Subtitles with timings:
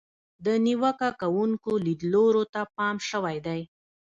[0.45, 3.61] د نیوکه کوونکو لیدلورو ته پام شوی دی.